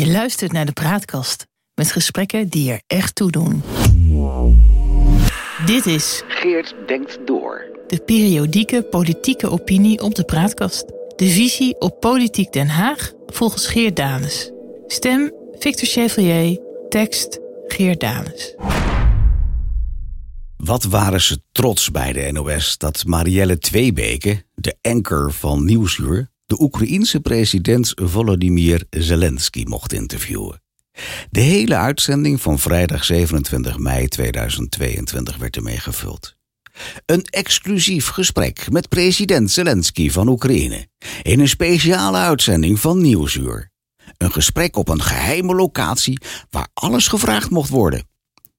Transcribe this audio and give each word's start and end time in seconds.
Je 0.00 0.10
luistert 0.10 0.52
naar 0.52 0.66
de 0.66 0.72
Praatkast 0.72 1.46
met 1.74 1.92
gesprekken 1.92 2.48
die 2.48 2.70
er 2.70 2.82
echt 2.86 3.14
toe 3.14 3.30
doen. 3.30 3.62
Dit 5.66 5.86
is 5.86 6.22
Geert 6.28 6.74
denkt 6.86 7.18
door. 7.26 7.64
de 7.86 7.98
periodieke 7.98 8.82
politieke 8.82 9.50
opinie 9.50 10.00
op 10.00 10.14
de 10.14 10.24
Praatkast. 10.24 10.84
De 11.16 11.26
visie 11.26 11.80
op 11.80 12.00
Politiek 12.00 12.52
Den 12.52 12.68
Haag 12.68 13.12
volgens 13.26 13.66
Geert 13.66 13.96
Danes. 13.96 14.50
Stem 14.86 15.32
Victor 15.58 15.88
Chevalier, 15.88 16.60
tekst 16.88 17.38
Geert 17.66 18.00
Danes. 18.00 18.54
Wat 20.56 20.84
waren 20.84 21.20
ze 21.20 21.42
trots 21.52 21.90
bij 21.90 22.12
de 22.12 22.32
NOS 22.32 22.78
dat 22.78 23.04
Marielle 23.04 23.58
Tweebeke, 23.58 24.44
de 24.54 24.76
anker 24.80 25.32
van 25.32 25.64
Nieuwsuur, 25.64 26.30
de 26.50 26.60
Oekraïense 26.60 27.20
president 27.20 27.92
Volodymyr 27.94 28.84
Zelensky 28.90 29.64
mocht 29.68 29.92
interviewen. 29.92 30.62
De 31.30 31.40
hele 31.40 31.76
uitzending 31.76 32.40
van 32.40 32.58
vrijdag 32.58 33.04
27 33.04 33.78
mei 33.78 34.08
2022 34.08 35.36
werd 35.36 35.56
ermee 35.56 35.78
gevuld. 35.78 36.36
Een 37.06 37.24
exclusief 37.24 38.08
gesprek 38.08 38.70
met 38.70 38.88
president 38.88 39.50
Zelensky 39.50 40.10
van 40.10 40.28
Oekraïne 40.28 40.86
in 41.22 41.40
een 41.40 41.48
speciale 41.48 42.18
uitzending 42.18 42.80
van 42.80 43.00
Nieuwsuur. 43.00 43.70
Een 44.16 44.32
gesprek 44.32 44.76
op 44.76 44.88
een 44.88 45.02
geheime 45.02 45.54
locatie 45.54 46.18
waar 46.50 46.68
alles 46.74 47.08
gevraagd 47.08 47.50
mocht 47.50 47.70
worden. 47.70 48.08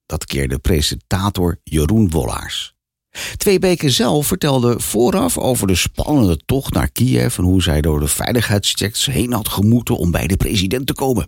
Dat 0.06 0.26
keerde 0.26 0.60
presentator 0.60 1.60
Jeroen 1.64 2.10
Wollaars. 2.10 2.76
Twee 3.38 3.60
weken 3.60 3.92
zelf 3.92 4.28
vertelde 4.28 4.80
vooraf 4.80 5.38
over 5.38 5.68
de 5.68 5.76
spannende 5.76 6.38
tocht 6.46 6.74
naar 6.74 6.92
Kiev 6.92 7.38
en 7.38 7.44
hoe 7.44 7.62
zij 7.62 7.82
door 7.82 8.00
de 8.00 8.08
veiligheidschecks 8.08 9.06
heen 9.06 9.34
had 9.34 9.48
gemoeten 9.48 9.98
om 9.98 10.12
bij 10.12 10.28
de 10.28 10.38
president 10.38 10.88
te 10.88 10.94
komen. 10.94 11.28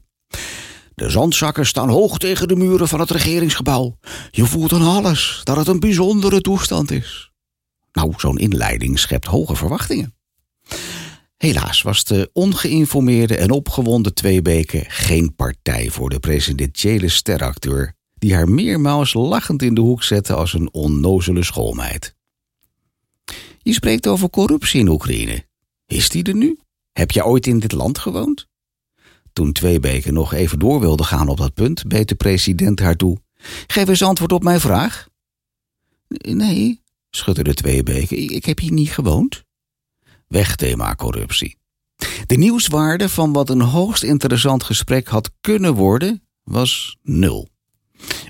De 0.95 1.09
zandzakken 1.09 1.65
staan 1.65 1.89
hoog 1.89 2.17
tegen 2.17 2.47
de 2.47 2.55
muren 2.55 2.87
van 2.87 2.99
het 2.99 3.11
regeringsgebouw. 3.11 3.97
Je 4.31 4.45
voelt 4.45 4.73
aan 4.73 4.87
alles 4.87 5.41
dat 5.43 5.57
het 5.57 5.67
een 5.67 5.79
bijzondere 5.79 6.41
toestand 6.41 6.91
is. 6.91 7.31
Nou, 7.91 8.13
zo'n 8.17 8.37
inleiding 8.37 8.99
schept 8.99 9.25
hoge 9.25 9.55
verwachtingen. 9.55 10.15
Helaas 11.37 11.81
was 11.81 12.03
de 12.03 12.29
ongeïnformeerde 12.33 13.37
en 13.37 13.51
opgewonden 13.51 14.13
Tweebeke 14.13 14.83
geen 14.87 15.35
partij 15.35 15.89
voor 15.89 16.09
de 16.09 16.19
presidentiële 16.19 17.09
steracteur 17.09 17.95
die 18.23 18.33
haar 18.33 18.49
meermaals 18.49 19.13
lachend 19.13 19.61
in 19.61 19.73
de 19.73 19.81
hoek 19.81 20.03
zette 20.03 20.33
als 20.33 20.53
een 20.53 20.73
onnozele 20.73 21.43
schoolmeid. 21.43 22.15
Je 23.61 23.73
spreekt 23.73 24.07
over 24.07 24.29
corruptie 24.29 24.79
in 24.79 24.87
Oekraïne. 24.87 25.45
Is 25.87 26.09
die 26.09 26.23
er 26.23 26.35
nu? 26.35 26.59
Heb 26.91 27.11
je 27.11 27.25
ooit 27.25 27.47
in 27.47 27.59
dit 27.59 27.71
land 27.71 27.97
gewoond? 27.97 28.47
Toen 29.33 29.51
Tweebeke 29.51 30.11
nog 30.11 30.33
even 30.33 30.59
door 30.59 30.79
wilde 30.79 31.03
gaan 31.03 31.27
op 31.27 31.37
dat 31.37 31.53
punt, 31.53 31.87
beet 31.87 32.07
de 32.07 32.15
president 32.15 32.79
haar 32.79 32.95
toe. 32.95 33.17
Geef 33.67 33.87
eens 33.87 34.03
antwoord 34.03 34.31
op 34.31 34.43
mijn 34.43 34.59
vraag. 34.59 35.07
Nee, 36.07 36.81
schudde 37.09 37.43
de 37.43 37.53
Tweebeke, 37.53 38.15
ik 38.15 38.45
heb 38.45 38.59
hier 38.59 38.71
niet 38.71 38.91
gewoond. 38.91 39.43
Weg 40.27 40.55
thema 40.55 40.95
corruptie. 40.95 41.57
De 42.25 42.35
nieuwswaarde 42.35 43.09
van 43.09 43.33
wat 43.33 43.49
een 43.49 43.61
hoogst 43.61 44.03
interessant 44.03 44.63
gesprek 44.63 45.07
had 45.07 45.31
kunnen 45.41 45.73
worden, 45.73 46.27
was 46.43 46.97
nul. 47.01 47.51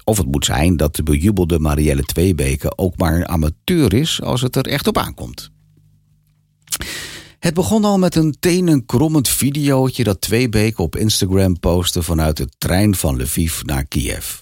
Of 0.03 0.17
het 0.17 0.25
moet 0.25 0.45
zijn 0.45 0.77
dat 0.77 0.95
de 0.95 1.03
bejubelde 1.03 1.59
Marielle 1.59 2.03
Tweebeke 2.03 2.77
ook 2.77 2.97
maar 2.97 3.15
een 3.15 3.27
amateur 3.27 3.93
is 3.93 4.21
als 4.21 4.41
het 4.41 4.55
er 4.55 4.67
echt 4.67 4.87
op 4.87 4.97
aankomt. 4.97 5.51
Het 7.39 7.53
begon 7.53 7.85
al 7.85 7.99
met 7.99 8.15
een 8.15 8.35
tenenkrommend 8.39 9.29
videootje 9.29 10.03
dat 10.03 10.21
Tweebeke 10.21 10.81
op 10.81 10.95
Instagram 10.95 11.59
postte 11.59 12.03
vanuit 12.03 12.37
de 12.37 12.49
trein 12.57 12.95
van 12.95 13.21
Lviv 13.21 13.61
naar 13.61 13.85
Kiev. 13.85 14.37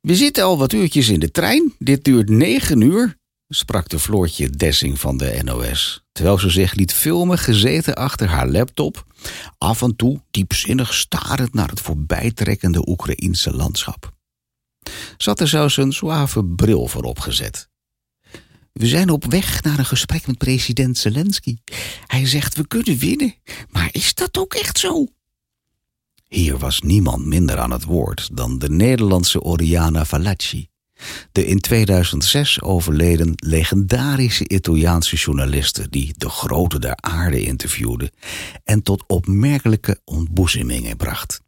We 0.00 0.16
zitten 0.16 0.44
al 0.44 0.58
wat 0.58 0.72
uurtjes 0.72 1.08
in 1.08 1.20
de 1.20 1.30
trein, 1.30 1.74
dit 1.78 2.04
duurt 2.04 2.28
negen 2.28 2.80
uur, 2.80 3.16
sprak 3.48 3.88
de 3.88 3.98
Floortje 3.98 4.50
Dessing 4.50 5.00
van 5.00 5.16
de 5.16 5.40
NOS, 5.44 6.04
terwijl 6.12 6.38
ze 6.38 6.50
zich 6.50 6.74
liet 6.74 6.92
filmen 6.92 7.38
gezeten 7.38 7.94
achter 7.94 8.28
haar 8.28 8.48
laptop, 8.48 9.04
af 9.58 9.82
en 9.82 9.96
toe 9.96 10.20
diepzinnig 10.30 10.94
starend 10.94 11.54
naar 11.54 11.68
het 11.68 11.80
voorbijtrekkende 11.80 12.88
Oekraïense 12.88 13.52
landschap. 13.54 14.12
Had 15.16 15.40
er 15.40 15.48
zelfs 15.48 15.76
een 15.76 15.92
suave 15.92 16.44
bril 16.44 16.86
voor 16.86 17.02
opgezet. 17.02 17.70
We 18.72 18.86
zijn 18.86 19.10
op 19.10 19.24
weg 19.24 19.62
naar 19.62 19.78
een 19.78 19.84
gesprek 19.84 20.26
met 20.26 20.38
president 20.38 20.98
Zelensky. 20.98 21.56
Hij 22.06 22.26
zegt 22.26 22.56
we 22.56 22.66
kunnen 22.66 22.98
winnen, 22.98 23.34
maar 23.70 23.88
is 23.92 24.14
dat 24.14 24.38
ook 24.38 24.54
echt 24.54 24.78
zo? 24.78 25.06
Hier 26.28 26.58
was 26.58 26.80
niemand 26.80 27.26
minder 27.26 27.58
aan 27.58 27.70
het 27.70 27.84
woord 27.84 28.36
dan 28.36 28.58
de 28.58 28.70
Nederlandse 28.70 29.42
Oriana 29.42 30.04
Fallaci, 30.04 30.68
de 31.32 31.46
in 31.46 31.60
2006 31.60 32.60
overleden 32.62 33.32
legendarische 33.36 34.48
Italiaanse 34.48 35.16
journaliste 35.16 35.88
die 35.88 36.14
de 36.16 36.28
grote 36.28 36.78
der 36.78 36.96
aarde 36.96 37.42
interviewde 37.42 38.12
en 38.64 38.82
tot 38.82 39.04
opmerkelijke 39.06 40.00
ontboezemingen 40.04 40.96
bracht. 40.96 41.41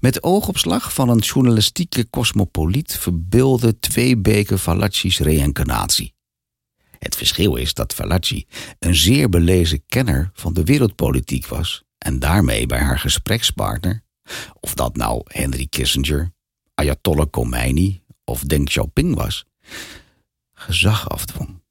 Met 0.00 0.22
oogopslag 0.22 0.92
van 0.92 1.08
een 1.08 1.18
journalistieke 1.18 2.10
cosmopoliet 2.10 2.98
verbeelde 2.98 3.78
twee 3.78 4.16
beken 4.16 4.58
Fallaci's 4.58 5.18
reïncarnatie. 5.18 6.14
Het 6.98 7.16
verschil 7.16 7.56
is 7.56 7.74
dat 7.74 7.94
Fallaci 7.94 8.46
een 8.78 8.94
zeer 8.94 9.28
belezen 9.28 9.82
kenner 9.86 10.30
van 10.32 10.52
de 10.52 10.64
wereldpolitiek 10.64 11.46
was 11.46 11.84
en 11.98 12.18
daarmee 12.18 12.66
bij 12.66 12.78
haar 12.78 12.98
gesprekspartner, 12.98 14.02
of 14.60 14.74
dat 14.74 14.96
nou 14.96 15.22
Henry 15.24 15.66
Kissinger, 15.66 16.32
Ayatollah 16.74 17.30
Khomeini 17.30 18.02
of 18.24 18.42
Deng 18.42 18.64
Xiaoping 18.64 19.14
was, 19.14 19.44
gezag 20.52 21.08
afdwong. 21.08 21.62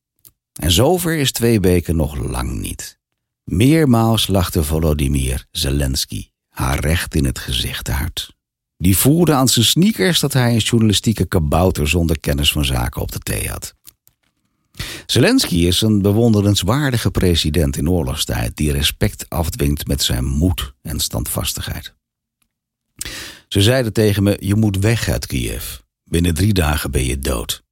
En 0.53 0.71
zover 0.71 1.17
is 1.17 1.31
twee 1.31 1.59
weken 1.59 1.95
nog 1.95 2.17
lang 2.17 2.59
niet. 2.59 2.99
Meermaals 3.43 4.27
lachte 4.27 4.63
Volodymyr 4.63 5.45
Zelensky 5.51 6.29
haar 6.55 6.79
recht 6.79 7.15
in 7.15 7.25
het 7.25 7.39
gezicht 7.39 7.89
uit. 7.89 8.33
Die 8.77 8.97
voelde 8.97 9.33
aan 9.33 9.47
zijn 9.47 9.65
sneakers 9.65 10.19
dat 10.19 10.33
hij 10.33 10.53
een 10.53 10.57
journalistieke 10.57 11.25
kabouter 11.25 11.87
zonder 11.87 12.19
kennis 12.19 12.51
van 12.51 12.65
zaken 12.65 13.01
op 13.01 13.11
de 13.11 13.19
thee 13.19 13.49
had. 13.49 13.75
Zelensky 15.05 15.55
is 15.55 15.81
een 15.81 16.01
bewonderenswaardige 16.01 17.11
president 17.11 17.77
in 17.77 17.89
oorlogstijd 17.89 18.55
die 18.55 18.71
respect 18.71 19.25
afdwingt 19.29 19.87
met 19.87 20.03
zijn 20.03 20.25
moed 20.25 20.73
en 20.81 20.99
standvastigheid. 20.99 21.93
Ze 23.47 23.61
zeiden 23.61 23.93
tegen 23.93 24.23
me: 24.23 24.37
Je 24.39 24.55
moet 24.55 24.77
weg 24.77 25.09
uit 25.09 25.25
Kiev. 25.25 25.75
Binnen 26.03 26.33
drie 26.33 26.53
dagen 26.53 26.91
ben 26.91 27.05
je 27.05 27.19
dood. 27.19 27.63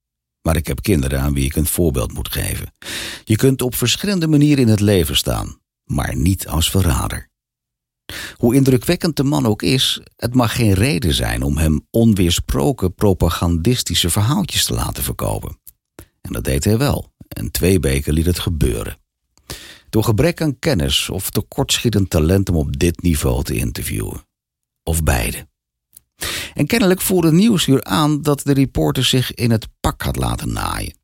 Maar 0.41 0.55
ik 0.55 0.67
heb 0.67 0.81
kinderen 0.81 1.21
aan 1.21 1.33
wie 1.33 1.45
ik 1.45 1.55
een 1.55 1.65
voorbeeld 1.65 2.13
moet 2.13 2.31
geven. 2.31 2.73
Je 3.23 3.35
kunt 3.35 3.61
op 3.61 3.75
verschillende 3.75 4.27
manieren 4.27 4.63
in 4.63 4.69
het 4.69 4.79
leven 4.79 5.15
staan, 5.15 5.59
maar 5.83 6.15
niet 6.15 6.47
als 6.47 6.69
verrader. 6.69 7.31
Hoe 8.35 8.55
indrukwekkend 8.55 9.15
de 9.15 9.23
man 9.23 9.45
ook 9.45 9.61
is, 9.61 10.01
het 10.15 10.33
mag 10.33 10.55
geen 10.55 10.73
reden 10.73 11.13
zijn 11.13 11.43
om 11.43 11.57
hem 11.57 11.87
onweersproken 11.89 12.95
propagandistische 12.95 14.09
verhaaltjes 14.09 14.65
te 14.65 14.73
laten 14.73 15.03
verkopen. 15.03 15.59
En 16.21 16.33
dat 16.33 16.43
deed 16.43 16.63
hij 16.63 16.77
wel, 16.77 17.13
en 17.27 17.51
twee 17.51 17.79
weken 17.79 18.13
liet 18.13 18.25
het 18.25 18.39
gebeuren. 18.39 18.97
Door 19.89 20.03
gebrek 20.03 20.41
aan 20.41 20.59
kennis 20.59 21.09
of 21.09 21.29
tekortschietend 21.29 22.09
talent 22.09 22.49
om 22.49 22.55
op 22.55 22.79
dit 22.79 23.01
niveau 23.01 23.43
te 23.43 23.55
interviewen. 23.55 24.27
Of 24.83 25.03
beide. 25.03 25.47
En 26.53 26.67
kennelijk 26.67 27.01
voerde 27.01 27.31
Nieuwsuur 27.31 27.83
aan 27.83 28.21
dat 28.21 28.41
de 28.43 28.53
reporter 28.53 29.05
zich 29.05 29.33
in 29.33 29.51
het 29.51 29.67
pak 29.79 30.01
had 30.01 30.15
laten 30.15 30.53
naaien. 30.53 31.01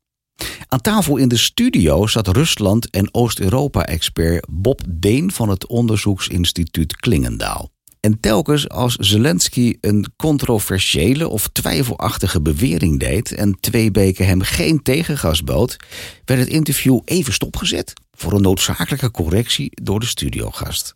Aan 0.68 0.80
tafel 0.80 1.16
in 1.16 1.28
de 1.28 1.36
studio 1.36 2.06
zat 2.06 2.28
Rusland- 2.28 2.90
en 2.90 3.14
Oost-Europa-expert 3.14 4.46
Bob 4.50 4.80
Deen 4.88 5.32
van 5.32 5.48
het 5.48 5.66
onderzoeksinstituut 5.66 6.96
Klingendaal. 6.96 7.70
En 8.00 8.20
telkens 8.20 8.68
als 8.68 8.94
Zelensky 8.94 9.76
een 9.80 10.06
controversiële 10.16 11.28
of 11.28 11.48
twijfelachtige 11.52 12.40
bewering 12.40 13.00
deed 13.00 13.32
en 13.32 13.56
twee 13.60 13.90
beken 13.90 14.26
hem 14.26 14.40
geen 14.40 14.82
tegengas 14.82 15.44
bood, 15.44 15.76
werd 16.24 16.40
het 16.40 16.48
interview 16.48 17.00
even 17.04 17.32
stopgezet 17.32 17.92
voor 18.12 18.32
een 18.32 18.42
noodzakelijke 18.42 19.10
correctie 19.10 19.70
door 19.82 20.00
de 20.00 20.06
studiogast. 20.06 20.94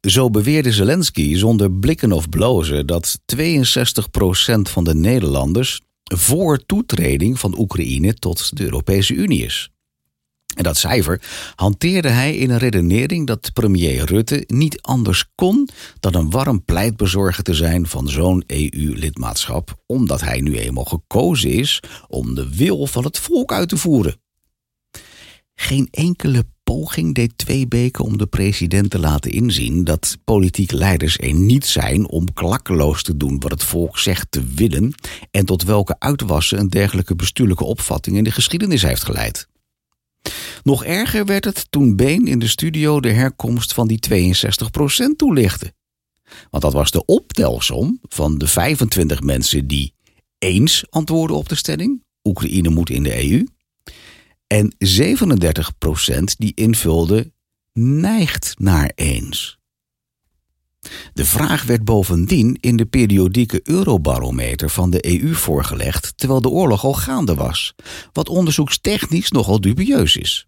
Zo 0.00 0.30
beweerde 0.30 0.72
Zelensky 0.72 1.36
zonder 1.36 1.72
blikken 1.72 2.12
of 2.12 2.28
blozen 2.28 2.86
dat 2.86 3.18
62% 3.36 3.42
van 4.62 4.84
de 4.84 4.94
Nederlanders 4.94 5.80
voor 6.14 6.66
toetreding 6.66 7.38
van 7.38 7.58
Oekraïne 7.58 8.14
tot 8.14 8.56
de 8.56 8.64
Europese 8.64 9.14
Unie 9.14 9.44
is. 9.44 9.70
En 10.56 10.62
dat 10.62 10.76
cijfer 10.76 11.22
hanteerde 11.54 12.08
hij 12.08 12.36
in 12.36 12.50
een 12.50 12.58
redenering 12.58 13.26
dat 13.26 13.52
premier 13.52 14.04
Rutte 14.04 14.44
niet 14.46 14.82
anders 14.82 15.24
kon 15.34 15.68
dan 16.00 16.14
een 16.14 16.30
warm 16.30 16.64
pleitbezorger 16.64 17.42
te 17.42 17.54
zijn 17.54 17.86
van 17.86 18.08
zo'n 18.08 18.44
EU-lidmaatschap, 18.46 19.82
omdat 19.86 20.20
hij 20.20 20.40
nu 20.40 20.58
eenmaal 20.58 20.84
gekozen 20.84 21.50
is 21.50 21.82
om 22.08 22.34
de 22.34 22.56
wil 22.56 22.86
van 22.86 23.04
het 23.04 23.18
volk 23.18 23.52
uit 23.52 23.68
te 23.68 23.76
voeren. 23.76 24.20
Geen 25.54 25.88
enkele 25.90 26.44
poging 26.72 27.14
deed 27.14 27.38
Tweebeke 27.38 28.02
om 28.02 28.18
de 28.18 28.26
president 28.26 28.90
te 28.90 28.98
laten 28.98 29.30
inzien 29.30 29.84
dat 29.84 30.18
politieke 30.24 30.76
leiders 30.76 31.18
er 31.18 31.34
niet 31.34 31.66
zijn 31.66 32.08
om 32.08 32.32
klakkeloos 32.32 33.02
te 33.02 33.16
doen 33.16 33.40
wat 33.40 33.50
het 33.50 33.62
volk 33.62 33.98
zegt 33.98 34.26
te 34.30 34.44
willen 34.54 34.94
en 35.30 35.44
tot 35.44 35.62
welke 35.62 35.96
uitwassen 35.98 36.58
een 36.58 36.68
dergelijke 36.68 37.16
bestuurlijke 37.16 37.64
opvatting 37.64 38.16
in 38.16 38.24
de 38.24 38.30
geschiedenis 38.30 38.82
heeft 38.82 39.04
geleid. 39.04 39.48
Nog 40.62 40.84
erger 40.84 41.24
werd 41.24 41.44
het 41.44 41.66
toen 41.70 41.96
Been 41.96 42.26
in 42.26 42.38
de 42.38 42.48
studio 42.48 43.00
de 43.00 43.12
herkomst 43.12 43.74
van 43.74 43.88
die 43.88 43.98
62% 44.10 45.16
toelichtte. 45.16 45.72
Want 46.50 46.62
dat 46.62 46.72
was 46.72 46.90
de 46.90 47.04
optelsom 47.04 47.98
van 48.02 48.38
de 48.38 48.46
25 48.46 49.22
mensen 49.22 49.66
die 49.66 49.94
eens 50.38 50.84
antwoorden 50.90 51.36
op 51.36 51.48
de 51.48 51.54
stelling: 51.54 52.02
Oekraïne 52.22 52.68
moet 52.68 52.90
in 52.90 53.02
de 53.02 53.30
EU. 53.30 53.44
En 54.46 54.74
37% 54.78 56.22
die 56.38 56.52
invulde 56.54 57.32
neigt 57.72 58.54
naar 58.58 58.92
eens. 58.94 59.58
De 61.12 61.24
vraag 61.24 61.64
werd 61.64 61.84
bovendien 61.84 62.56
in 62.60 62.76
de 62.76 62.86
periodieke 62.86 63.60
Eurobarometer 63.64 64.70
van 64.70 64.90
de 64.90 65.20
EU 65.20 65.34
voorgelegd 65.34 66.12
terwijl 66.16 66.40
de 66.40 66.48
oorlog 66.48 66.84
al 66.84 66.94
gaande 66.94 67.34
was, 67.34 67.74
wat 68.12 68.28
onderzoekstechnisch 68.28 69.30
nogal 69.30 69.60
dubieus 69.60 70.16
is. 70.16 70.46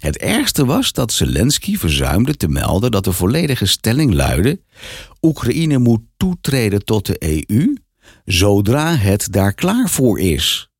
Het 0.00 0.16
ergste 0.16 0.64
was 0.64 0.92
dat 0.92 1.12
Zelensky 1.12 1.76
verzuimde 1.76 2.36
te 2.36 2.48
melden 2.48 2.90
dat 2.90 3.04
de 3.04 3.12
volledige 3.12 3.66
stelling 3.66 4.14
luidde: 4.14 4.60
Oekraïne 5.22 5.78
moet 5.78 6.00
toetreden 6.16 6.84
tot 6.84 7.06
de 7.06 7.46
EU 7.48 7.76
zodra 8.24 8.96
het 8.96 9.32
daar 9.32 9.54
klaar 9.54 9.88
voor 9.88 10.20
is. 10.20 10.70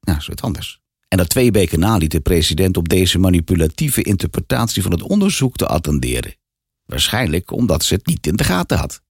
Nou, 0.00 0.18
is 0.18 0.26
wat 0.26 0.42
anders. 0.42 0.82
En 1.14 1.20
dat 1.20 1.28
twee 1.28 1.50
weken 1.50 1.78
na 1.78 1.98
de 1.98 2.20
president 2.20 2.76
op 2.76 2.88
deze 2.88 3.18
manipulatieve 3.18 4.02
interpretatie 4.02 4.82
van 4.82 4.90
het 4.90 5.02
onderzoek 5.02 5.56
te 5.56 5.66
attenderen. 5.66 6.34
Waarschijnlijk 6.86 7.50
omdat 7.50 7.84
ze 7.84 7.94
het 7.94 8.06
niet 8.06 8.26
in 8.26 8.36
de 8.36 8.44
gaten 8.44 8.78
had. 8.78 9.00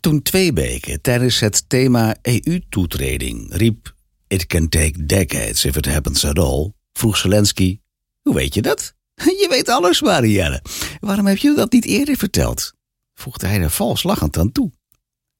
Toen 0.00 0.22
twee 0.22 0.52
weken 0.52 1.00
tijdens 1.00 1.40
het 1.40 1.68
thema 1.68 2.16
EU-toetreding 2.22 3.54
riep: 3.54 3.94
It 4.26 4.46
can 4.46 4.68
take 4.68 5.06
decades 5.06 5.64
if 5.64 5.76
it 5.76 5.86
happens 5.86 6.24
at 6.24 6.38
all, 6.38 6.72
vroeg 6.92 7.16
Zelensky: 7.16 7.80
Hoe 8.22 8.34
weet 8.34 8.54
je 8.54 8.62
dat? 8.62 8.94
Je 9.42 9.46
weet 9.50 9.68
alles, 9.68 10.02
Marielle. 10.02 10.62
Waarom 11.00 11.26
heb 11.26 11.36
je 11.36 11.54
dat 11.54 11.72
niet 11.72 11.84
eerder 11.84 12.16
verteld? 12.16 12.72
voegde 13.14 13.46
hij 13.46 13.60
er 13.60 13.70
vals 13.70 14.02
lachend 14.02 14.36
aan 14.38 14.52
toe. 14.52 14.70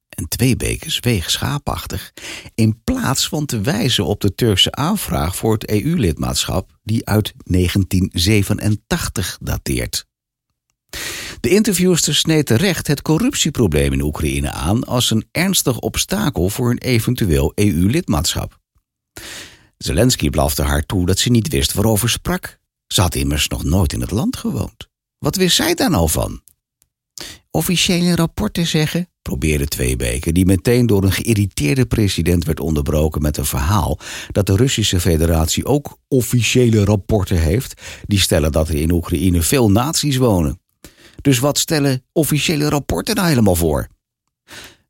En 0.09 0.29
twee 0.29 0.57
bekers 0.57 0.99
weeg 0.99 1.31
schaapachtig, 1.31 2.13
in 2.55 2.83
plaats 2.85 3.29
van 3.29 3.47
te 3.47 3.61
wijzen 3.61 4.05
op 4.05 4.21
de 4.21 4.35
Turkse 4.35 4.73
aanvraag 4.73 5.37
voor 5.37 5.53
het 5.53 5.71
EU-lidmaatschap, 5.71 6.79
die 6.83 7.07
uit 7.07 7.33
1987 7.45 9.39
dateert. 9.41 10.07
De 11.41 11.49
interviewster 11.49 12.15
sneed 12.15 12.47
terecht 12.47 12.87
het 12.87 13.03
corruptieprobleem 13.03 13.93
in 13.93 14.03
Oekraïne 14.03 14.51
aan 14.51 14.85
als 14.85 15.11
een 15.11 15.29
ernstig 15.31 15.79
obstakel 15.79 16.49
voor 16.49 16.71
een 16.71 16.79
eventueel 16.79 17.53
EU-lidmaatschap. 17.55 18.59
Zelensky 19.77 20.31
blafte 20.31 20.63
haar 20.63 20.83
toe 20.87 21.07
dat 21.07 21.19
ze 21.19 21.31
niet 21.31 21.49
wist 21.49 21.73
waarover 21.73 22.09
sprak. 22.09 22.59
Ze 22.87 23.01
had 23.01 23.15
immers 23.15 23.49
nog 23.49 23.65
nooit 23.65 23.93
in 23.93 24.01
het 24.01 24.11
land 24.11 24.37
gewoond. 24.37 24.89
Wat 25.19 25.37
wist 25.37 25.57
zij 25.57 25.75
daar 25.75 25.91
nou 25.91 26.11
van? 26.11 26.43
Officiële 27.51 28.15
rapporten 28.15 28.67
zeggen, 28.67 29.09
probeerde 29.29 29.67
Tweebeke, 29.67 30.33
die 30.33 30.47
meteen 30.47 30.87
door 30.87 31.05
een 31.05 31.13
geïrriteerde 31.13 31.87
president 31.87 32.45
werd 32.45 32.61
onderbroken 32.61 33.23
met 33.23 33.37
een 33.37 33.45
verhaal 33.45 33.99
dat 34.33 34.47
de 34.47 34.57
Russische 34.57 35.01
Federatie 35.01 35.65
ook 35.65 35.99
officiële 36.09 36.85
rapporten 36.85 37.41
heeft, 37.41 37.83
die 38.07 38.19
stellen 38.19 38.53
dat 38.53 38.69
er 38.69 38.75
in 38.75 38.91
Oekraïne 38.91 39.43
veel 39.43 39.71
nazi's 39.71 40.17
wonen. 40.17 40.61
Dus 41.21 41.39
wat 41.39 41.59
stellen 41.59 42.05
officiële 42.13 42.69
rapporten 42.69 43.15
nou 43.15 43.29
helemaal 43.29 43.55
voor? 43.55 43.87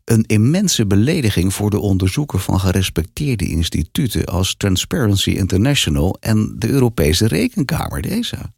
Een 0.05 0.25
immense 0.27 0.87
belediging 0.87 1.55
voor 1.55 1.71
de 1.71 1.79
onderzoeken 1.79 2.41
van 2.41 2.61
gerespecteerde 2.61 3.49
instituten 3.49 4.25
als 4.25 4.55
Transparency 4.57 5.31
International 5.31 6.17
en 6.21 6.55
de 6.59 6.69
Europese 6.69 7.27
Rekenkamer, 7.27 8.03
de 8.03 8.09
ESA. 8.09 8.55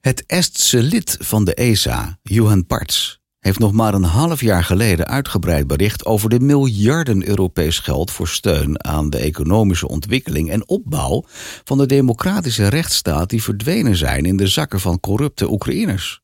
Het 0.00 0.26
Estse 0.26 0.82
lid 0.82 1.16
van 1.20 1.44
de 1.44 1.54
ESA, 1.54 2.18
Johan 2.22 2.66
Parts, 2.66 3.22
heeft 3.44 3.58
nog 3.58 3.72
maar 3.72 3.94
een 3.94 4.02
half 4.02 4.40
jaar 4.40 4.64
geleden 4.64 5.06
uitgebreid 5.06 5.66
bericht 5.66 6.04
over 6.04 6.28
de 6.28 6.40
miljarden 6.40 7.28
Europees 7.28 7.78
geld 7.78 8.10
voor 8.10 8.28
steun 8.28 8.84
aan 8.84 9.10
de 9.10 9.18
economische 9.18 9.88
ontwikkeling 9.88 10.50
en 10.50 10.68
opbouw 10.68 11.24
van 11.64 11.78
de 11.78 11.86
democratische 11.86 12.68
rechtsstaat 12.68 13.30
die 13.30 13.42
verdwenen 13.42 13.96
zijn 13.96 14.24
in 14.24 14.36
de 14.36 14.46
zakken 14.46 14.80
van 14.80 15.00
corrupte 15.00 15.50
Oekraïners. 15.50 16.20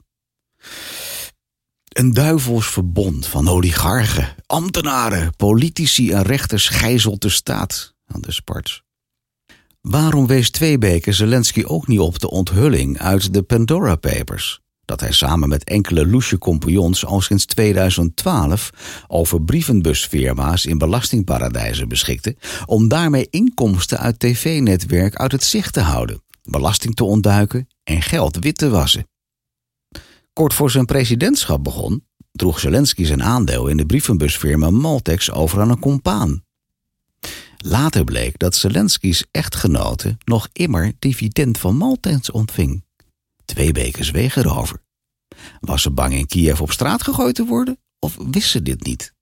Een 1.89 2.13
duivels 2.13 2.67
verbond 2.67 3.27
van 3.27 3.49
oligarchen, 3.49 4.35
ambtenaren, 4.47 5.37
politici 5.37 6.13
en 6.13 6.23
rechters 6.23 6.69
gijzelt 6.69 7.23
de 7.23 7.29
staat 7.29 7.95
aan 8.07 8.21
de 8.21 8.33
Sparts. 8.33 8.83
Waarom 9.81 10.27
wees 10.27 10.51
Tweebeke 10.51 11.13
Zelensky 11.13 11.65
ook 11.65 11.87
niet 11.87 12.01
op 12.01 12.19
de 12.19 12.31
onthulling 12.31 12.99
uit 12.99 13.35
de 13.35 13.43
Pandora 13.43 13.97
Papers? 13.97 14.61
Dat 14.91 15.01
hij 15.01 15.13
samen 15.13 15.49
met 15.49 15.65
enkele 15.65 16.07
loesje 16.07 16.39
compagnons 16.39 17.05
al 17.05 17.21
sinds 17.21 17.45
2012 17.45 18.71
over 19.09 19.43
brievenbusfirma's 19.43 20.65
in 20.65 20.79
belastingparadijzen 20.79 21.89
beschikte, 21.89 22.37
om 22.67 22.89
daarmee 22.89 23.27
inkomsten 23.31 23.99
uit 23.99 24.19
tv-netwerk 24.19 25.17
uit 25.17 25.33
het 25.33 25.45
zicht 25.45 25.73
te 25.73 25.81
houden, 25.81 26.23
belasting 26.43 26.95
te 26.95 27.05
ontduiken 27.05 27.69
en 27.85 28.03
geld 28.03 28.37
wit 28.37 28.59
te 28.59 28.69
wassen. 28.69 29.09
Kort 30.33 30.55
voor 30.55 30.71
zijn 30.71 30.87
presidentschap 30.87 31.65
begon, 31.65 32.05
droeg 32.33 32.61
Zelensky 32.61 33.05
zijn 33.05 33.23
aandeel 33.23 33.67
in 33.67 33.77
de 33.77 33.87
brievenbusfirma 33.87 34.71
Maltex 34.71 35.31
over 35.31 35.61
aan 35.61 35.71
een 35.71 35.79
compaan. 35.79 36.45
Later 37.57 38.05
bleek 38.05 38.39
dat 38.39 38.55
Zelensky's 38.55 39.25
echtgenote 39.31 40.17
nog 40.25 40.49
immer 40.53 40.93
dividend 40.99 41.59
van 41.59 41.77
Maltex 41.77 42.31
ontving. 42.31 42.89
Twee 43.51 43.73
weken 43.73 44.05
zweeg 44.05 44.37
erover. 44.37 44.83
Was 45.61 45.83
ze 45.83 45.91
bang 45.91 46.15
in 46.15 46.27
Kiev 46.27 46.61
op 46.61 46.73
straat 46.73 47.03
gegooid 47.03 47.35
te 47.35 47.45
worden 47.45 47.79
of 47.99 48.17
wist 48.31 48.51
ze 48.51 48.63
dit 48.63 48.85
niet? 48.85 49.15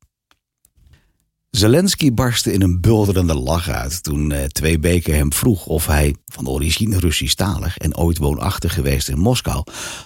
Zelensky 1.51 2.13
barstte 2.13 2.53
in 2.53 2.63
een 2.63 2.81
bulderende 2.81 3.35
lach 3.35 3.69
uit 3.69 4.03
toen 4.03 4.31
uh, 4.31 4.45
Twee 4.45 4.79
Beken 4.79 5.15
hem 5.15 5.33
vroeg 5.33 5.67
of 5.67 5.87
hij, 5.87 6.17
van 6.27 6.49
origine 6.49 6.99
Russisch-talig 6.99 7.79
en 7.79 7.97
ooit 7.97 8.19
woonachtig 8.19 8.75
geweest 8.75 9.09
in 9.09 9.19
Moskou, 9.19 9.65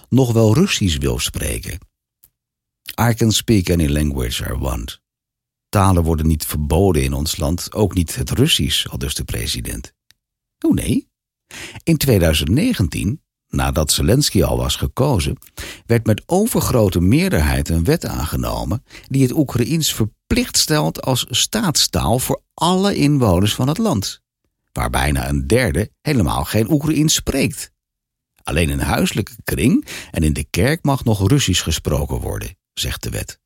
nog 0.09 0.33
wel 0.33 0.55
Russisch 0.55 0.99
wil 0.99 1.19
spreken. 1.19 1.79
I 3.01 3.15
can 3.15 3.33
speak 3.33 3.71
any 3.71 3.89
language 3.89 4.45
I 4.45 4.55
want. 4.55 5.01
Talen 5.69 6.03
worden 6.03 6.27
niet 6.27 6.47
verboden 6.47 7.03
in 7.03 7.13
ons 7.13 7.37
land, 7.37 7.73
ook 7.73 7.95
niet 7.95 8.15
het 8.15 8.31
Russisch, 8.31 8.89
al 8.89 8.99
dus 8.99 9.15
de 9.15 9.25
president. 9.25 9.93
Oh 10.59 10.75
nee. 10.75 11.09
In 11.83 11.97
2019, 11.97 13.22
nadat 13.53 13.93
Zelensky 13.93 14.43
al 14.43 14.57
was 14.57 14.77
gekozen, 14.77 15.39
werd 15.87 16.07
met 16.07 16.23
overgrote 16.27 17.01
meerderheid 17.01 17.69
een 17.69 17.85
wet 17.85 18.07
aangenomen 18.07 18.85
die 19.09 19.23
het 19.23 19.33
Oekraïens 19.33 19.95
verplicht 19.95 20.57
stelt 20.59 21.03
als 21.03 21.27
staatstaal 21.31 22.19
voor 22.19 22.43
alle 22.55 22.95
inwoners 22.95 23.55
van 23.55 23.69
het 23.69 23.79
land, 23.79 24.21
waar 24.73 24.91
bijna 24.91 25.29
een 25.29 25.47
derde 25.47 25.91
helemaal 26.01 26.45
geen 26.45 26.71
Oekraïens 26.71 27.15
spreekt. 27.15 27.71
Alleen 28.43 28.71
in 28.71 28.81
huiselijke 28.81 29.35
kring 29.45 29.87
en 30.11 30.23
in 30.23 30.33
de 30.33 30.47
kerk 30.51 30.85
mag 30.85 31.05
nog 31.05 31.29
Russisch 31.29 31.63
gesproken 31.63 32.21
worden, 32.21 32.57
zegt 32.73 33.03
de 33.03 33.11
wet. 33.11 33.42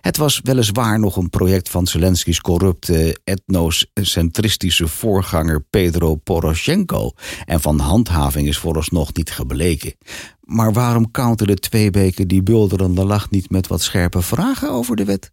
Het 0.00 0.16
was 0.16 0.40
weliswaar 0.42 0.98
nog 0.98 1.16
een 1.16 1.30
project 1.30 1.68
van 1.68 1.86
Zelensky's 1.86 2.40
corrupte 2.40 3.20
etnocentristische 3.24 4.88
voorganger 4.88 5.64
Pedro 5.70 6.14
Poroshenko 6.14 7.10
en 7.44 7.60
van 7.60 7.78
handhaving 7.78 8.48
is 8.48 8.58
vooralsnog 8.58 9.14
niet 9.14 9.30
gebleken. 9.30 9.94
Maar 10.40 10.72
waarom 10.72 11.10
counterde 11.10 11.54
Tweebeke 11.54 12.26
die 12.26 12.42
bulderende 12.42 13.04
lach 13.04 13.30
niet 13.30 13.50
met 13.50 13.66
wat 13.66 13.82
scherpe 13.82 14.22
vragen 14.22 14.70
over 14.70 14.96
de 14.96 15.04
wet? 15.04 15.32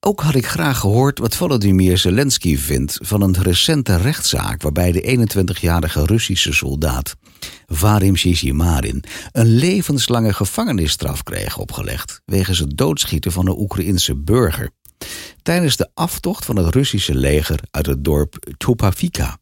Ook 0.00 0.20
had 0.20 0.34
ik 0.34 0.46
graag 0.46 0.78
gehoord 0.78 1.18
wat 1.18 1.36
Volodymyr 1.36 1.98
Zelensky 1.98 2.56
vindt 2.56 2.98
van 3.02 3.22
een 3.22 3.42
recente 3.42 3.96
rechtszaak 3.96 4.62
waarbij 4.62 4.92
de 4.92 5.28
21-jarige 5.36 6.04
Russische 6.04 6.52
soldaat 6.52 7.16
Vadim 7.66 8.16
Shishimarin 8.16 9.04
een 9.32 9.46
levenslange 9.46 10.32
gevangenisstraf 10.32 11.22
kreeg 11.22 11.58
opgelegd 11.58 12.20
wegens 12.24 12.58
het 12.58 12.76
doodschieten 12.76 13.32
van 13.32 13.46
een 13.46 13.58
Oekraïense 13.58 14.14
burger 14.16 14.70
tijdens 15.42 15.76
de 15.76 15.90
aftocht 15.94 16.44
van 16.44 16.56
het 16.56 16.74
Russische 16.74 17.14
leger 17.14 17.60
uit 17.70 17.86
het 17.86 18.04
dorp 18.04 18.54
Tupavika. 18.56 19.38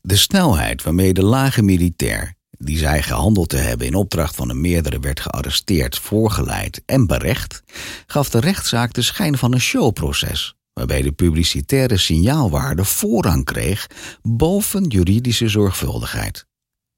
De 0.00 0.16
snelheid 0.16 0.82
waarmee 0.82 1.14
de 1.14 1.24
lage 1.24 1.62
militair, 1.62 2.34
die 2.64 2.78
zij 2.78 3.02
gehandeld 3.02 3.48
te 3.48 3.56
hebben 3.56 3.86
in 3.86 3.94
opdracht 3.94 4.34
van 4.34 4.50
een 4.50 4.60
meerdere, 4.60 5.00
werd 5.00 5.20
gearresteerd, 5.20 5.98
voorgeleid 5.98 6.82
en 6.86 7.06
berecht, 7.06 7.62
gaf 8.06 8.30
de 8.30 8.40
rechtszaak 8.40 8.92
de 8.92 9.02
schijn 9.02 9.38
van 9.38 9.52
een 9.52 9.60
showproces, 9.60 10.54
waarbij 10.72 11.02
de 11.02 11.12
publicitaire 11.12 11.96
signaalwaarde 11.96 12.84
voorrang 12.84 13.44
kreeg 13.44 13.86
boven 14.22 14.84
juridische 14.86 15.48
zorgvuldigheid. 15.48 16.46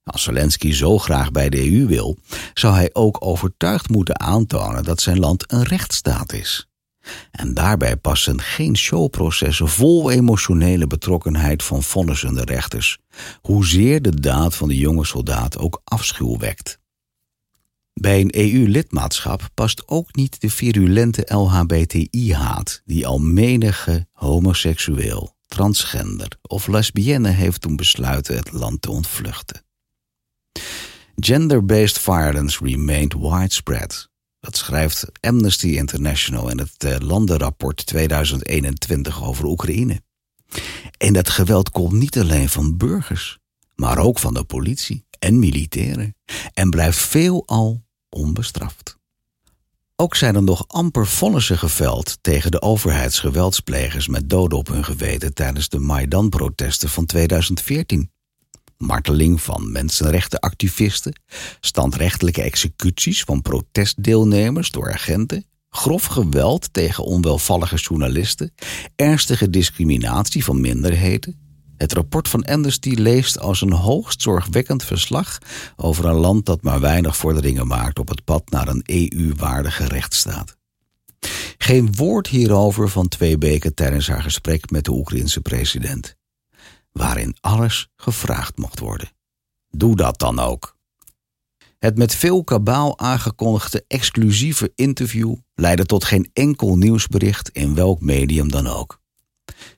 Als 0.02 0.22
Zelensky 0.22 0.72
zo 0.72 0.98
graag 0.98 1.30
bij 1.30 1.48
de 1.48 1.72
EU 1.72 1.86
wil, 1.86 2.18
zou 2.54 2.74
hij 2.74 2.90
ook 2.92 3.24
overtuigd 3.24 3.88
moeten 3.88 4.20
aantonen 4.20 4.84
dat 4.84 5.00
zijn 5.00 5.18
land 5.18 5.52
een 5.52 5.62
rechtsstaat 5.62 6.32
is. 6.32 6.68
En 7.30 7.54
daarbij 7.54 7.96
passen 7.96 8.40
geen 8.40 8.76
showprocessen 8.76 9.68
vol 9.68 10.10
emotionele 10.10 10.86
betrokkenheid 10.86 11.62
van 11.62 11.82
vonnissende 11.82 12.44
rechters, 12.44 12.98
hoezeer 13.40 14.02
de 14.02 14.20
daad 14.20 14.56
van 14.56 14.68
de 14.68 14.76
jonge 14.76 15.04
soldaat 15.04 15.58
ook 15.58 15.80
afschuw 15.84 16.38
wekt. 16.38 16.78
Bij 18.00 18.20
een 18.20 18.36
EU-lidmaatschap 18.36 19.48
past 19.54 19.88
ook 19.88 20.14
niet 20.14 20.40
de 20.40 20.50
virulente 20.50 21.34
LHBTI-haat 21.34 22.82
die 22.84 23.06
al 23.06 23.18
menige 23.18 24.06
homoseksueel, 24.12 25.36
transgender 25.46 26.28
of 26.42 26.66
lesbienne 26.66 27.28
heeft 27.28 27.60
toen 27.60 27.76
besluiten 27.76 28.36
het 28.36 28.52
land 28.52 28.82
te 28.82 28.90
ontvluchten. 28.90 29.64
Gender-based 31.16 31.98
violence 31.98 32.64
remained 32.64 33.14
widespread. 33.14 34.08
Dat 34.46 34.56
schrijft 34.56 35.06
Amnesty 35.20 35.66
International 35.66 36.50
in 36.50 36.58
het 36.58 36.84
eh, 36.84 36.98
landenrapport 36.98 37.86
2021 37.86 39.24
over 39.24 39.44
Oekraïne. 39.44 40.02
En 40.98 41.12
dat 41.12 41.30
geweld 41.30 41.70
komt 41.70 41.92
niet 41.92 42.18
alleen 42.18 42.48
van 42.48 42.76
burgers, 42.76 43.38
maar 43.74 43.98
ook 43.98 44.18
van 44.18 44.34
de 44.34 44.44
politie 44.44 45.06
en 45.18 45.38
militairen 45.38 46.16
en 46.54 46.70
blijft 46.70 46.98
veelal 46.98 47.82
onbestraft. 48.08 48.98
Ook 49.96 50.14
zijn 50.14 50.34
er 50.34 50.42
nog 50.42 50.68
amper 50.68 51.06
vonnissen 51.06 51.58
geveld 51.58 52.18
tegen 52.20 52.50
de 52.50 52.62
overheidsgeweldsplegers 52.62 54.08
met 54.08 54.30
doden 54.30 54.58
op 54.58 54.68
hun 54.68 54.84
geweten 54.84 55.34
tijdens 55.34 55.68
de 55.68 55.78
Maidan-protesten 55.78 56.88
van 56.88 57.06
2014 57.06 58.10
marteling 58.78 59.42
van 59.42 59.72
mensenrechtenactivisten, 59.72 61.20
standrechtelijke 61.60 62.42
executies 62.42 63.22
van 63.22 63.42
protestdeelnemers 63.42 64.70
door 64.70 64.92
agenten, 64.92 65.44
grof 65.70 66.04
geweld 66.04 66.72
tegen 66.72 67.04
onwelvallige 67.04 67.76
journalisten, 67.76 68.54
ernstige 68.96 69.50
discriminatie 69.50 70.44
van 70.44 70.60
minderheden. 70.60 71.44
Het 71.76 71.92
rapport 71.92 72.28
van 72.28 72.44
Amnesty 72.44 72.94
leest 72.94 73.38
als 73.38 73.60
een 73.60 73.72
hoogst 73.72 74.22
zorgwekkend 74.22 74.84
verslag 74.84 75.38
over 75.76 76.04
een 76.04 76.14
land 76.14 76.46
dat 76.46 76.62
maar 76.62 76.80
weinig 76.80 77.16
vorderingen 77.16 77.66
maakt 77.66 77.98
op 77.98 78.08
het 78.08 78.24
pad 78.24 78.50
naar 78.50 78.68
een 78.68 78.82
EU-waardige 78.84 79.84
rechtsstaat. 79.84 80.56
Geen 81.58 81.94
woord 81.94 82.26
hierover 82.26 82.88
van 82.88 83.08
twee 83.08 83.38
beken 83.38 83.74
tijdens 83.74 84.08
haar 84.08 84.22
gesprek 84.22 84.70
met 84.70 84.84
de 84.84 84.92
Oekraïense 84.92 85.40
president 85.40 86.16
waarin 86.96 87.36
alles 87.40 87.88
gevraagd 87.96 88.56
mocht 88.56 88.78
worden. 88.78 89.10
Doe 89.70 89.96
dat 89.96 90.18
dan 90.18 90.38
ook. 90.38 90.76
Het 91.78 91.98
met 91.98 92.14
veel 92.14 92.44
kabaal 92.44 92.98
aangekondigde 92.98 93.84
exclusieve 93.88 94.72
interview 94.74 95.34
leidde 95.54 95.86
tot 95.86 96.04
geen 96.04 96.30
enkel 96.32 96.76
nieuwsbericht 96.76 97.48
in 97.48 97.74
welk 97.74 98.00
medium 98.00 98.50
dan 98.50 98.66
ook. 98.66 99.00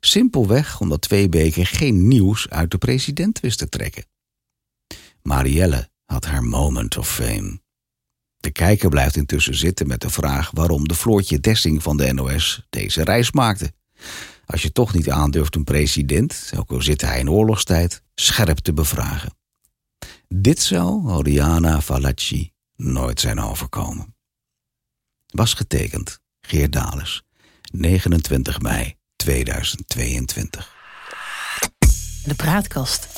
Simpelweg 0.00 0.80
omdat 0.80 1.00
twee 1.00 1.28
beken 1.28 1.66
geen 1.66 2.08
nieuws 2.08 2.48
uit 2.48 2.70
de 2.70 2.78
president 2.78 3.40
wist 3.40 3.58
te 3.58 3.68
trekken. 3.68 4.04
Marielle 5.22 5.90
had 6.04 6.24
haar 6.24 6.44
moment 6.44 6.96
of 6.96 7.10
fame. 7.14 7.60
De 8.36 8.50
kijker 8.50 8.88
blijft 8.88 9.16
intussen 9.16 9.54
zitten 9.54 9.86
met 9.86 10.00
de 10.00 10.10
vraag 10.10 10.50
waarom 10.50 10.88
de 10.88 10.94
Floortje 10.94 11.40
Dessing 11.40 11.82
van 11.82 11.96
de 11.96 12.12
NOS 12.12 12.66
deze 12.70 13.04
reis 13.04 13.32
maakte. 13.32 13.72
Als 14.48 14.62
je 14.62 14.72
toch 14.72 14.94
niet 14.94 15.10
aandurft 15.10 15.54
een 15.54 15.64
president, 15.64 16.52
ook 16.56 16.70
al 16.70 16.82
zit 16.82 17.00
hij 17.00 17.18
in 17.18 17.30
oorlogstijd, 17.30 18.02
scherp 18.14 18.58
te 18.58 18.72
bevragen. 18.72 19.36
Dit 20.28 20.60
zou 20.60 21.08
Oriana 21.08 21.80
Falacci 21.80 22.52
nooit 22.76 23.20
zijn 23.20 23.40
overkomen. 23.40 24.14
Was 25.26 25.54
getekend 25.54 26.20
Geert 26.40 26.72
Dales, 26.72 27.22
29 27.72 28.60
mei 28.60 28.96
2022. 29.16 30.74
De 32.24 32.34
praatkast 32.36 33.17